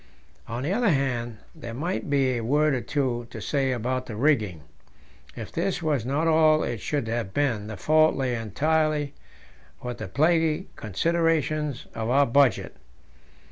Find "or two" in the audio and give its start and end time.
2.73-3.27